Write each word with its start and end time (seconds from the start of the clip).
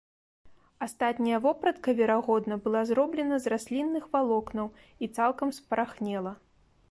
Астатняя 0.85 1.39
вопратка, 1.43 1.93
верагодна, 1.99 2.55
была 2.63 2.81
зроблена 2.91 3.35
з 3.43 3.53
раслінных 3.55 4.03
валокнаў 4.15 4.67
і 5.03 5.05
цалкам 5.19 5.49
спарахнела. 5.61 6.33